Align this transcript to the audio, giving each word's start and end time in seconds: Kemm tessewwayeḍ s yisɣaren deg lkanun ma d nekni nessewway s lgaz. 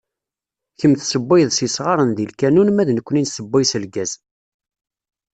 Kemm 0.79 0.93
tessewwayeḍ 0.99 1.51
s 1.53 1.59
yisɣaren 1.63 2.11
deg 2.17 2.29
lkanun 2.31 2.69
ma 2.73 2.83
d 2.87 2.89
nekni 2.93 3.21
nessewway 3.23 3.63
s 3.65 3.73
lgaz. 3.83 4.11